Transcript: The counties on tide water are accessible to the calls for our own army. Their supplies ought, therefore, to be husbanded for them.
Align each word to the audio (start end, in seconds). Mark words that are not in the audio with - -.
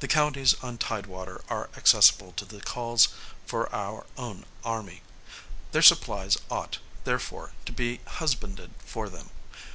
The 0.00 0.08
counties 0.08 0.54
on 0.62 0.78
tide 0.78 1.04
water 1.04 1.42
are 1.50 1.68
accessible 1.76 2.32
to 2.38 2.46
the 2.46 2.62
calls 2.62 3.08
for 3.44 3.70
our 3.74 4.06
own 4.16 4.46
army. 4.64 5.02
Their 5.72 5.82
supplies 5.82 6.38
ought, 6.50 6.78
therefore, 7.04 7.52
to 7.66 7.72
be 7.72 8.00
husbanded 8.06 8.70
for 8.82 9.10
them. 9.10 9.28